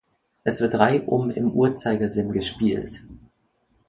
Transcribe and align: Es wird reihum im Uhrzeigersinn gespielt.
Es 0.43 0.61
wird 0.61 0.73
reihum 0.79 1.29
im 1.29 1.51
Uhrzeigersinn 1.51 2.31
gespielt. 2.31 3.03